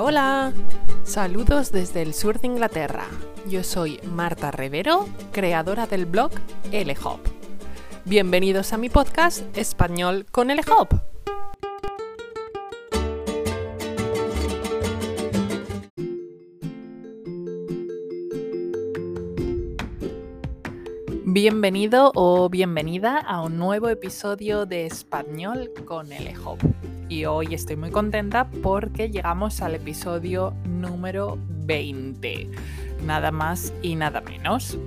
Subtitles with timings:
[0.00, 0.52] Hola.
[1.02, 3.06] Saludos desde el sur de Inglaterra.
[3.48, 6.30] Yo soy Marta Rivero, creadora del blog
[6.70, 7.18] LHOP.
[8.04, 10.92] Bienvenidos a mi podcast Español con LHOP.
[21.24, 26.62] Bienvenido o bienvenida a un nuevo episodio de Español con LHOP
[27.08, 32.48] y hoy estoy muy contenta porque llegamos al episodio número 20,
[33.04, 34.78] nada más y nada menos.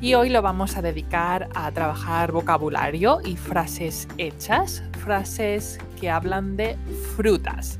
[0.00, 6.56] Y hoy lo vamos a dedicar a trabajar vocabulario y frases hechas, frases que hablan
[6.56, 6.76] de
[7.16, 7.78] frutas.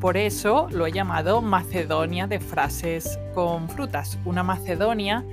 [0.00, 4.18] Por eso lo he llamado Macedonia de frases con frutas.
[4.24, 5.24] Una Macedonia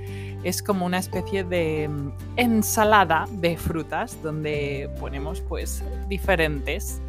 [0.44, 7.00] es como una especie de mm, ensalada de frutas donde ponemos pues diferentes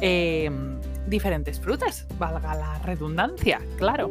[0.00, 4.10] Em, diferentes frutas, valga la redundancia, claro.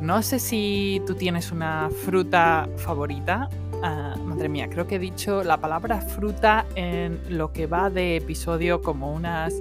[0.00, 3.48] No sé si tú tienes una fruta favorita.
[3.82, 8.16] Ah, madre mía, creo que he dicho la palabra fruta en lo que va de
[8.16, 9.54] episodio como unas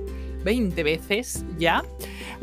[0.44, 1.84] 20 veces ya.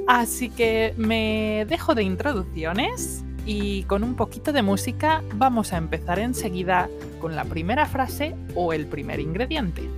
[0.07, 6.19] Así que me dejo de introducciones y con un poquito de música vamos a empezar
[6.19, 6.89] enseguida
[7.21, 9.89] con la primera frase o el primer ingrediente.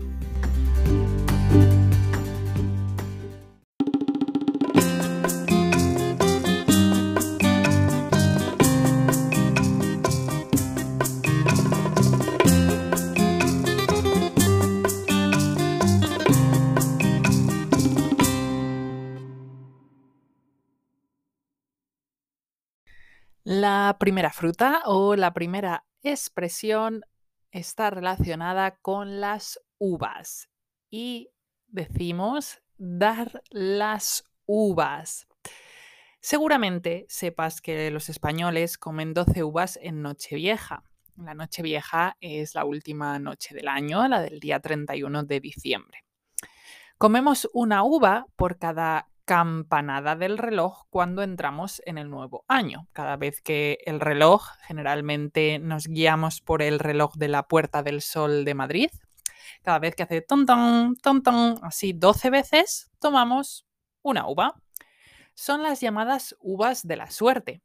[23.68, 27.02] La primera fruta o la primera expresión
[27.50, 30.48] está relacionada con las uvas
[30.88, 31.28] y
[31.66, 35.26] decimos dar las uvas.
[36.18, 40.82] Seguramente sepas que los españoles comen 12 uvas en Nochevieja.
[41.18, 46.06] La Nochevieja es la última noche del año, la del día 31 de diciembre.
[46.96, 52.88] Comemos una uva por cada campanada del reloj cuando entramos en el nuevo año.
[52.94, 58.00] Cada vez que el reloj, generalmente nos guiamos por el reloj de la Puerta del
[58.00, 58.88] Sol de Madrid,
[59.62, 63.66] cada vez que hace ton ton, ton ton, así 12 veces, tomamos
[64.00, 64.54] una uva.
[65.34, 67.60] Son las llamadas uvas de la suerte.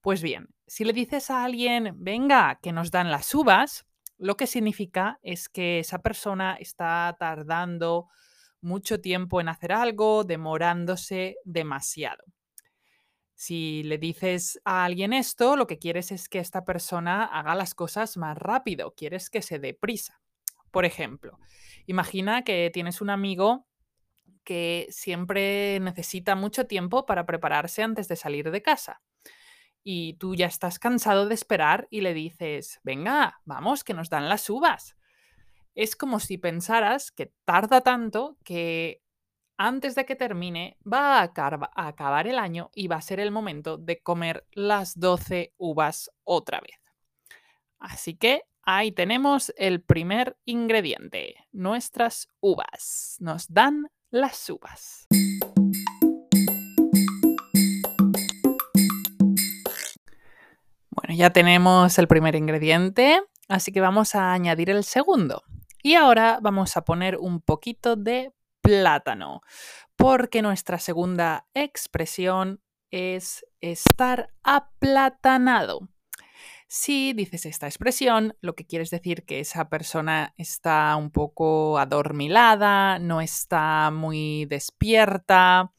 [0.00, 3.86] Pues bien, si le dices a alguien, venga, que nos dan las uvas,
[4.18, 8.08] lo que significa es que esa persona está tardando
[8.62, 12.24] mucho tiempo en hacer algo, demorándose demasiado.
[13.34, 17.74] Si le dices a alguien esto, lo que quieres es que esta persona haga las
[17.74, 20.20] cosas más rápido, quieres que se dé prisa.
[20.70, 21.38] Por ejemplo,
[21.86, 23.66] imagina que tienes un amigo
[24.44, 29.02] que siempre necesita mucho tiempo para prepararse antes de salir de casa.
[29.82, 34.28] Y tú ya estás cansado de esperar y le dices, venga, vamos, que nos dan
[34.28, 34.96] las uvas
[35.74, 39.02] es como si pensaras que tarda tanto que
[39.56, 41.32] antes de que termine va a,
[41.74, 46.60] acabar el año y va a ser el momento de comer las 12 uvas otra
[46.60, 46.78] vez.
[47.78, 53.16] Así que ahí tenemos el primer ingrediente, nuestras uvas.
[53.20, 55.06] Nos dan las uvas.
[60.90, 65.42] Bueno, ya tenemos el primer ingrediente, así que vamos a añadir el segundo.
[65.82, 69.42] Y ahora vamos a poner un poquito de plátano,
[69.96, 72.62] porque nuestra segunda expresión
[72.92, 75.88] es estar aplatanado.
[76.68, 82.98] Si dices esta expresión, lo que quieres decir que esa persona está un poco adormilada,
[82.98, 85.72] no está muy despierta,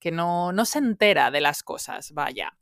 [0.00, 2.56] que no, no se entera de las cosas, vaya.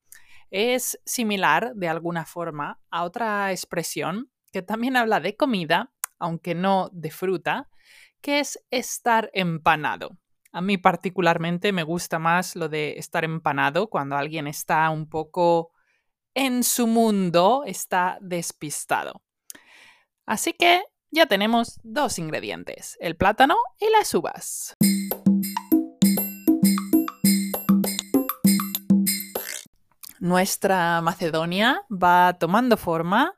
[0.50, 6.90] Es similar de alguna forma a otra expresión que también habla de comida, aunque no
[6.92, 7.68] de fruta,
[8.20, 10.18] que es estar empanado.
[10.52, 15.72] A mí particularmente me gusta más lo de estar empanado cuando alguien está un poco
[16.34, 19.22] en su mundo, está despistado.
[20.26, 24.76] Así que ya tenemos dos ingredientes, el plátano y las uvas.
[30.20, 33.34] Nuestra Macedonia va tomando forma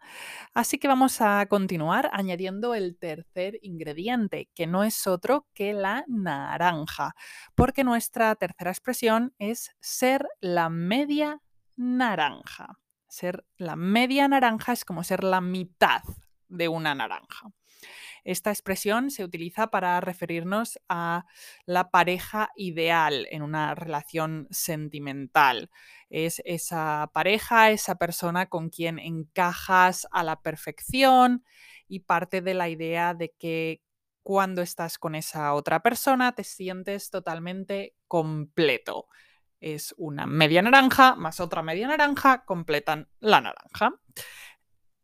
[0.53, 6.05] Así que vamos a continuar añadiendo el tercer ingrediente, que no es otro que la
[6.09, 7.15] naranja,
[7.55, 11.41] porque nuestra tercera expresión es ser la media
[11.77, 12.81] naranja.
[13.09, 16.03] Ser la media naranja es como ser la mitad
[16.49, 17.53] de una naranja.
[18.25, 21.27] Esta expresión se utiliza para referirnos a
[21.65, 25.71] la pareja ideal en una relación sentimental.
[26.09, 31.45] Es esa pareja, esa persona con quien encajas a la perfección
[31.89, 33.83] y parte de la idea de que
[34.23, 39.09] cuando estás con esa otra persona te sientes totalmente completo.
[39.61, 43.93] Es una media naranja más otra media naranja, completan la naranja.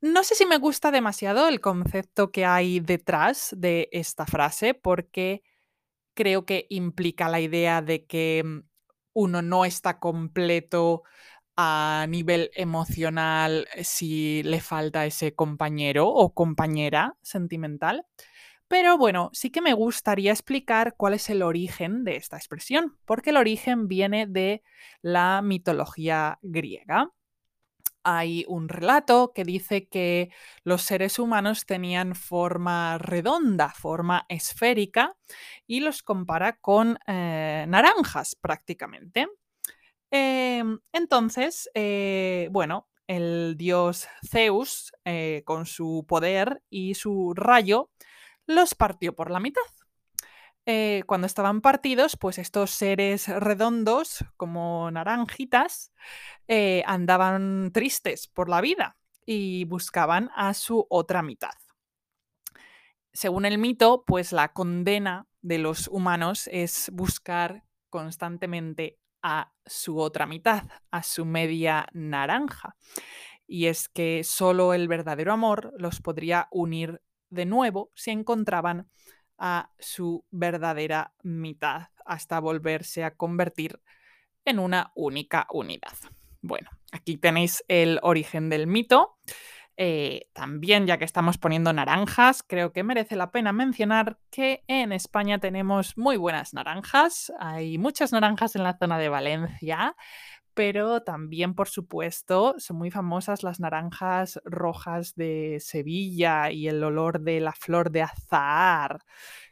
[0.01, 5.43] No sé si me gusta demasiado el concepto que hay detrás de esta frase porque
[6.15, 8.61] creo que implica la idea de que mm,
[9.15, 11.03] uno no está completo
[11.57, 18.05] a nivel emocional si le falta ese compañero o compañera sentimental.
[18.69, 23.31] Pero bueno, sí que me gustaría explicar cuál es el origen de esta expresión, porque
[23.31, 24.63] el origen viene de
[25.03, 27.11] la mitología griega.
[28.09, 30.31] Hay un relato que dice que
[30.63, 35.17] los seres humanos tenían forma redonda, forma esférica,
[35.67, 39.27] y los compara con eh, naranjas prácticamente.
[40.13, 47.91] Em, entonces, eh, bueno, el dios Zeus, eh, con su poder y su rayo,
[48.47, 49.63] los partió por la mitad.
[50.69, 55.93] Eh, cuando estaban partidos, pues estos seres redondos, como naranjitas,
[56.49, 61.53] eh, andaban tristes por la vida y buscaban a su otra mitad.
[63.13, 70.27] Según el mito, pues la condena de los humanos es buscar constantemente a su otra
[70.27, 72.77] mitad, a su media naranja.
[73.47, 78.91] Y es que solo el verdadero amor los podría unir de nuevo se encontraban
[79.39, 83.81] a su verdadera mitad hasta volverse a convertir
[84.45, 85.93] en una única unidad.
[86.41, 89.19] Bueno, aquí tenéis el origen del mito.
[89.79, 94.93] Eh, también, ya que estamos poniendo naranjas, creo que merece la pena mencionar que en
[94.93, 97.31] España tenemos muy buenas naranjas.
[97.39, 99.95] Hay muchas naranjas en la zona de Valencia
[100.57, 107.21] pero también, por supuesto, son muy famosas las naranjas rojas de Sevilla y el olor
[107.21, 109.05] de la flor de azahar,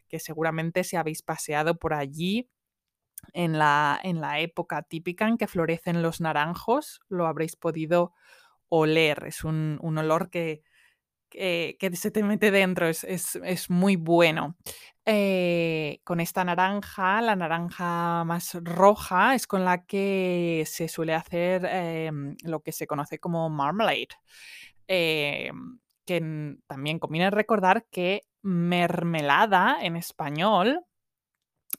[0.09, 2.49] que seguramente si habéis paseado por allí
[3.35, 8.15] en la, en la época típica en que florecen los naranjos, lo habréis podido
[8.71, 9.25] oler.
[9.27, 10.63] Es un, olor que,
[11.35, 14.57] que, se te mete dentro, es, es muy bueno.
[15.07, 21.67] Eh, con esta naranja, la naranja más roja, es con la que se suele hacer
[21.67, 24.09] em, lo que se conoce como marmalade.
[24.87, 25.51] Que
[26.67, 30.85] también conviene recordar que mermelada en español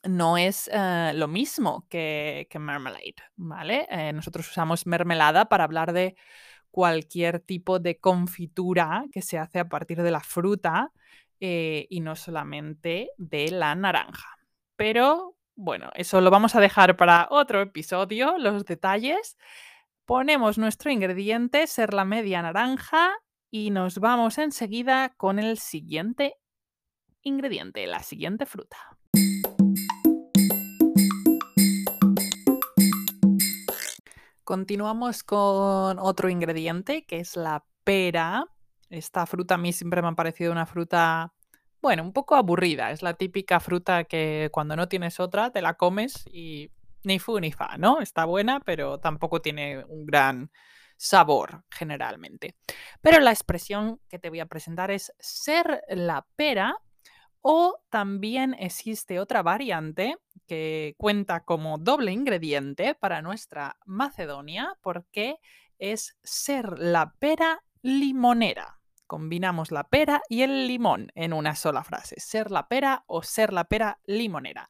[0.04, 3.86] no es eh, lo mismo que, marmalade, ¿vale?
[3.90, 6.16] Eh, nosotros usamos mermelada para hablar de
[6.70, 10.92] cualquier tipo de confitura que se hace a partir de la fruta
[11.40, 14.38] eh, y no solamente de la naranja.
[14.76, 19.36] Pero bueno, eso lo vamos a dejar para otro episodio, los detalles.
[20.04, 23.10] Ponemos nuestro ingrediente, ser la media naranja,
[23.50, 26.36] y nos vamos enseguida con el siguiente
[27.22, 28.76] ingrediente, la siguiente fruta.
[34.46, 38.46] Continuamos con otro ingrediente que es la pera.
[38.90, 41.34] Esta fruta a mí siempre me ha parecido una fruta,
[41.82, 42.92] bueno, un poco aburrida.
[42.92, 46.70] Es la típica fruta que cuando no tienes otra te la comes y
[47.02, 48.00] ni fu ni fa, ¿no?
[48.00, 50.52] Está buena, pero tampoco tiene un gran
[50.96, 52.54] sabor generalmente.
[53.00, 56.78] Pero la expresión que te voy a presentar es ser la pera
[57.48, 60.16] o también existe otra variante
[60.48, 65.36] que cuenta como doble ingrediente para nuestra Macedonia porque
[65.78, 68.80] es ser la pera limonera.
[69.06, 72.16] Combinamos la pera y el limón en una sola frase.
[72.18, 74.68] Ser la pera o ser la pera limonera.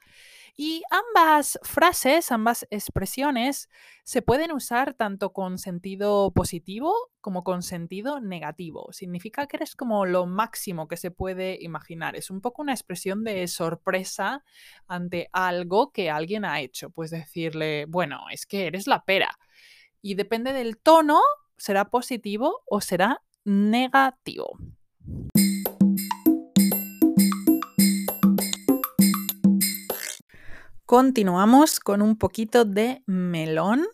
[0.58, 3.68] Y ambas frases, ambas expresiones
[4.04, 8.90] se pueden usar tanto con sentido positivo como con sentido negativo.
[8.90, 12.16] Significa que eres como lo máximo que se puede imaginar.
[12.16, 14.44] Es un poco una expresión de sorpresa
[14.88, 16.88] ante algo que alguien ha hecho.
[16.88, 19.38] Pues decirle, bueno, es que eres la pera.
[20.00, 21.20] Y depende del tono,
[21.58, 24.56] será positivo o será negativo.
[30.86, 33.84] Continuamos con un poquito de melón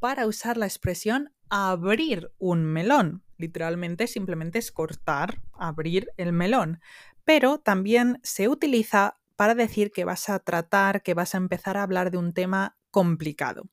[0.00, 3.22] para usar la expresión abrir un melón.
[3.38, 6.82] Literalmente simplemente es cortar, abrir el melón.
[7.24, 11.84] Pero también se utiliza para decir que vas a tratar, que vas a empezar a
[11.84, 13.70] hablar de un tema complicado.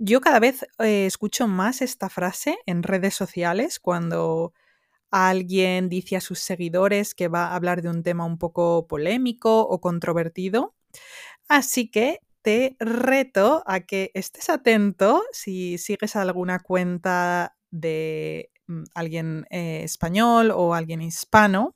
[0.00, 4.54] Yo cada vez eh, escucho más esta frase en redes sociales cuando
[5.12, 9.60] alguien dice a sus seguidores que va a hablar de un tema un poco polémico
[9.60, 10.74] o controvertido.
[11.48, 19.46] Así que te reto a que estés atento si sigues alguna cuenta de mm, alguien
[19.50, 21.74] eh, español o alguien hispano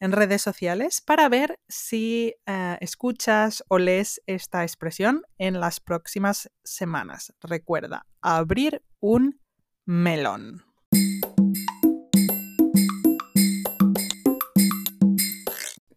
[0.00, 6.50] en redes sociales para ver si eh, escuchas o lees esta expresión en las próximas
[6.62, 7.32] semanas.
[7.40, 9.40] Recuerda, abrir un
[9.86, 10.71] melón.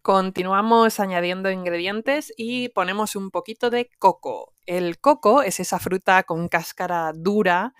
[0.06, 4.54] Continuamos añadiendo ingredientes y ponemos un poquito de coco.
[4.64, 7.74] El coco es esa fruta con cáscara dura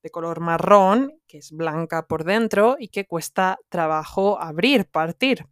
[0.00, 5.48] de color marrón, que es blanca por dentro y que cuesta trabajo abrir, partir.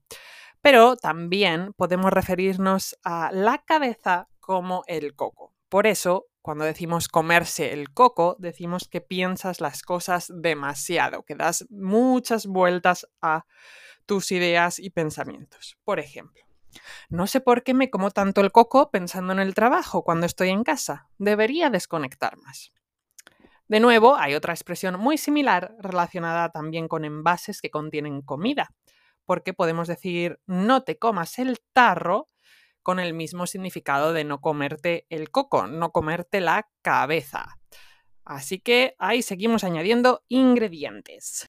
[0.60, 5.52] Pero también podemos referirnos a la cabeza como el coco.
[5.68, 11.66] Por eso, cuando decimos comerse el coco, decimos que piensas las cosas demasiado, que das
[11.70, 13.46] muchas vueltas a
[14.10, 15.78] tus ideas y pensamientos.
[15.84, 16.42] Por ejemplo,
[17.10, 20.48] no sé por qué me como tanto el coco pensando en el trabajo cuando estoy
[20.48, 21.08] en casa.
[21.18, 22.72] Debería desconectar más.
[23.68, 28.74] De nuevo, hay otra expresión muy similar relacionada también con envases que contienen comida,
[29.26, 32.26] porque podemos decir no te comas el tarro
[32.82, 37.60] con el mismo significado de no comerte el coco, no comerte la cabeza.
[38.24, 41.46] Así que ahí seguimos añadiendo ingredientes.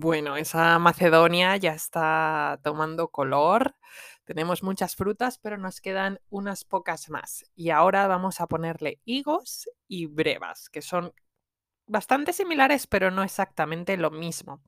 [0.00, 3.74] Bueno, esa Macedonia ya está tomando color.
[4.24, 7.44] Tenemos muchas frutas, pero nos quedan unas pocas más.
[7.56, 11.12] Y ahora vamos a ponerle higos y brevas, que son
[11.88, 14.62] bastante similares, pero no exactamente lo mismo.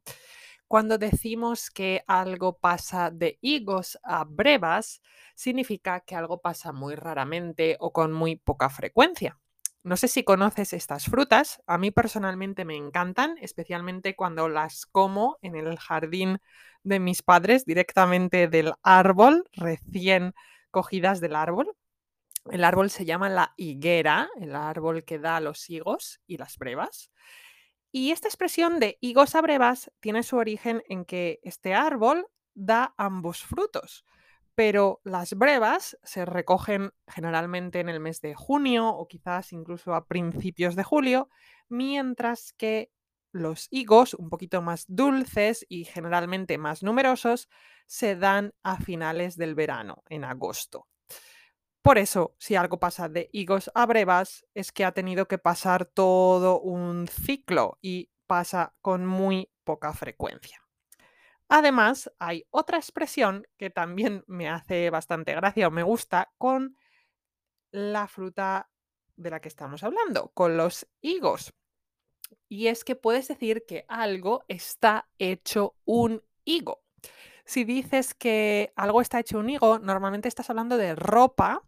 [0.66, 5.00] Cuando decimos que algo pasa de higos a brevas,
[5.36, 9.38] significa que algo pasa muy raramente o con muy poca frecuencia.
[9.82, 15.38] No sé si conoces estas frutas, a mí personalmente me encantan, especialmente cuando las como
[15.40, 16.38] en el jardín
[16.82, 20.34] de mis padres directamente del árbol, recién
[20.70, 21.74] cogidas del árbol.
[22.50, 27.10] El árbol se llama la higuera, el árbol que da los higos y las brevas.
[27.90, 32.94] Y esta expresión de higos a brevas tiene su origen en que este árbol da
[32.98, 34.04] ambos frutos
[34.54, 40.06] pero las brevas se recogen generalmente en el mes de junio o quizás incluso a
[40.06, 41.28] principios de julio,
[41.68, 42.90] mientras que
[43.32, 47.48] los higos, un poquito más dulces y generalmente más numerosos,
[47.86, 50.88] se dan a finales del verano, en agosto.
[51.82, 55.86] Por eso, si algo pasa de higos a brevas, es que ha tenido que pasar
[55.86, 60.59] todo un ciclo y pasa con muy poca frecuencia.
[61.52, 66.76] Además, hay otra expresión que también me hace bastante gracia o me gusta con
[67.72, 68.70] la fruta
[69.16, 71.52] de la que estamos hablando, con los higos.
[72.48, 76.84] Y es que puedes decir que algo está hecho un higo.
[77.44, 81.64] Si dices que algo está hecho un higo, normalmente estás hablando de ropa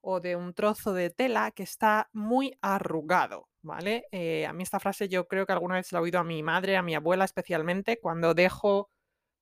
[0.00, 4.06] o de un trozo de tela que está muy arrugado, ¿vale?
[4.12, 6.42] Eh, a mí esta frase yo creo que alguna vez la he oído a mi
[6.42, 8.88] madre, a mi abuela especialmente, cuando dejo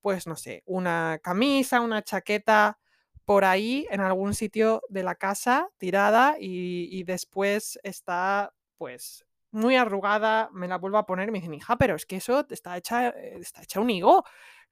[0.05, 2.79] pues no sé, una camisa, una chaqueta
[3.25, 10.51] por ahí en algún sitio de la casa tirada y, después está pues muy arrugada,
[10.53, 13.09] me la vuelvo a poner y me dicen, hija, pero es que eso está hecha,
[13.09, 14.25] eh, está hecha un higo,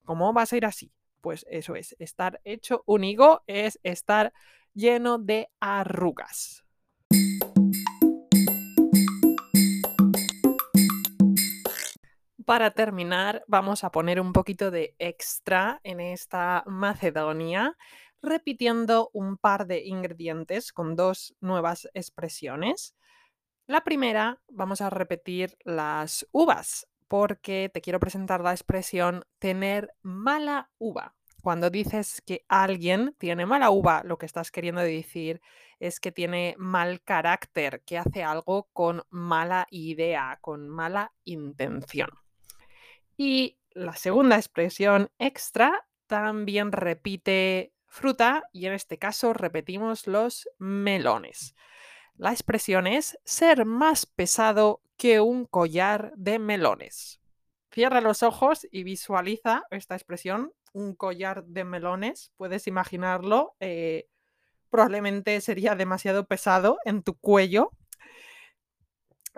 [0.05, 0.93] ¿cómo vas a ir así?
[1.23, 4.35] Pues eso es, estar hecho un higo es estar
[4.75, 6.62] lleno de arrugas.
[12.47, 17.77] Para terminar, vamos a poner un poquito de extra en esta Macedonia,
[18.23, 22.97] repitiendo un par de ingredientes con dos nuevas expresiones.
[23.67, 30.71] La primera, vamos a repetir las uvas, porque te quiero presentar la expresión tener mala
[30.79, 31.15] uva.
[31.43, 35.43] Cuando dices que alguien tiene mala uva, lo que estás queriendo decir
[35.81, 42.09] es que tiene mal carácter, que hace algo con mala idea, con mala intención.
[43.25, 51.55] Y la segunda expresión extra también repite fruta y en este caso repetimos los melones.
[52.17, 57.21] La expresión es ser más pesado que un collar de melones.
[57.71, 62.33] Cierra los ojos y visualiza esta expresión, un collar de melones.
[62.37, 63.55] Puedes imaginarlo.
[63.61, 64.09] Eh,
[64.69, 67.71] probablemente sería demasiado pesado en tu cuello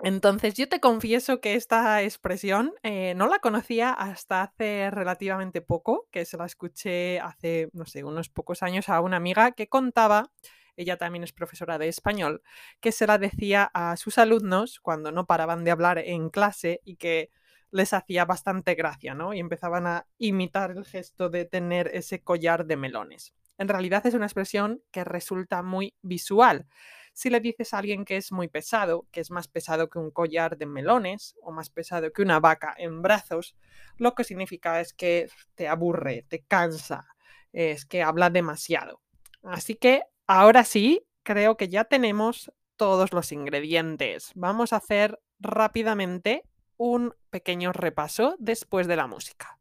[0.03, 6.07] entonces, yo te confieso que esta expresión eh, no la conocía hasta hace relativamente poco,
[6.11, 10.31] que se la escuché hace, no sé, unos pocos años a una amiga que contaba
[10.77, 12.41] ella también es profesora de español,
[12.79, 16.97] que se la decía a sus alumnos cuando no paraban de hablar en clase y
[16.97, 17.29] que
[17.71, 19.33] les hacía bastante gracia, ¿no?
[19.33, 23.33] Y empezaban a imitar el gesto de tener ese collar de melones.
[23.57, 26.67] En realidad es una expresión que resulta muy visual.
[27.15, 30.11] Si le dices a alguien que es muy pesado, que es más pesado que un
[30.11, 33.55] collar de melones o más pesado que una vaca en brazos,
[33.95, 37.07] lo que significa es que te aburre, te cansa,
[37.53, 39.01] es que habla demasiado.
[39.43, 44.31] Así que ahora sí, creo que ya tenemos todos los ingredientes.
[44.35, 46.43] Vamos a hacer rápidamente
[46.75, 49.57] un pequeño repaso después de la música.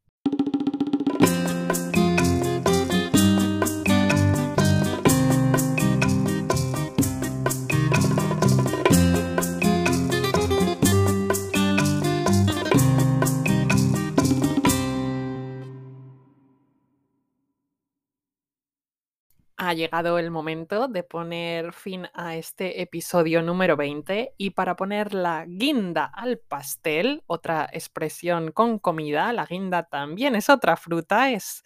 [19.75, 25.45] Llegado el momento de poner fin a este episodio número 20 y para poner la
[25.47, 31.62] guinda al pastel, otra expresión con comida, la guinda también es otra fruta, es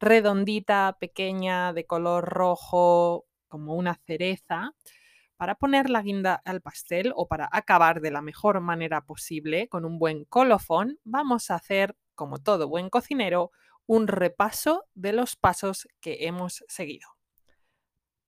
[0.00, 4.72] redondita, pequeña, de color rojo, como una cereza.
[5.36, 9.84] Para poner la guinda al pastel o para acabar de la mejor manera posible con
[9.84, 13.52] un buen colofón, vamos a hacer, como todo buen cocinero,
[13.86, 17.21] un repaso de los pasos que hemos seguido.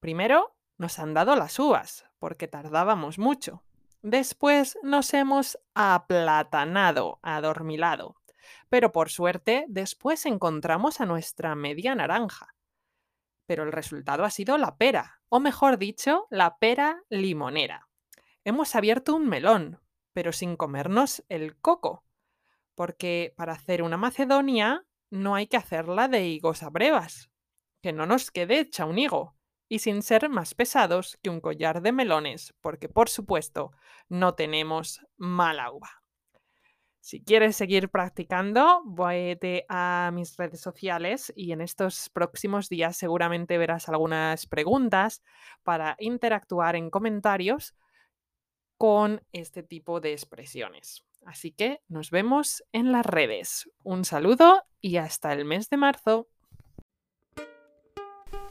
[0.05, 3.63] Primero nos han dado las uvas, porque tardábamos mucho.
[4.03, 8.15] Después nos hemos aplatanado, adormilado.
[8.69, 12.55] Pero por suerte, después encontramos a nuestra media naranja.
[13.47, 17.89] Pero el resultado ha sido la pera, o mejor dicho, la pera limonera.
[18.45, 19.81] Hemos abierto un melón,
[20.13, 22.05] pero sin comernos el coco.
[22.75, 27.31] Porque para hacer una macedonia no hay que hacerla de higos a brevas.
[27.81, 29.35] Que no nos quede hecha un higo
[29.75, 33.73] y sin ser más pesados que un collar de melones, porque por supuesto
[34.09, 35.91] no tenemos mala uva.
[37.01, 43.59] Si quieres seguir practicando, vete a mis redes sociales y en estos próximos días seguramente
[43.59, 45.25] verás algunas preguntas
[45.65, 47.75] para interactuar en comentarios
[48.79, 51.05] con este tipo de expresiones.
[51.27, 53.69] Así que nos vemos en las redes.
[53.83, 56.29] Un saludo y hasta el mes de marzo.